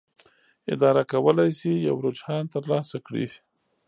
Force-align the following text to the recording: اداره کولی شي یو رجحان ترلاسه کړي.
اداره 0.73 1.03
کولی 1.11 1.49
شي 1.59 1.71
یو 1.87 1.95
رجحان 2.05 2.43
ترلاسه 2.53 2.97
کړي. 3.07 3.27